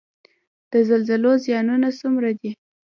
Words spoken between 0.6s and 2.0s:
د زلزلو زیانونه